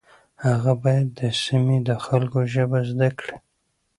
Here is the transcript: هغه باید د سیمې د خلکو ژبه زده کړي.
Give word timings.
هغه 0.47 0.73
باید 0.83 1.07
د 1.19 1.21
سیمې 1.43 1.77
د 1.87 1.89
خلکو 2.05 2.39
ژبه 2.53 2.79
زده 2.89 3.09
کړي. 3.19 3.35